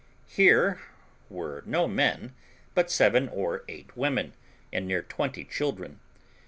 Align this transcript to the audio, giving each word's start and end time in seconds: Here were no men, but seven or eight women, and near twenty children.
Here 0.25 0.81
were 1.29 1.61
no 1.67 1.87
men, 1.87 2.33
but 2.73 2.89
seven 2.89 3.29
or 3.29 3.63
eight 3.69 3.95
women, 3.95 4.33
and 4.73 4.87
near 4.87 5.03
twenty 5.03 5.45
children. 5.45 5.99